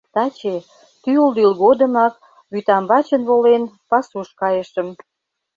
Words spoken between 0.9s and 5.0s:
тӱл-дӱл годымак вӱтамбачын волен, пасуш кайышым.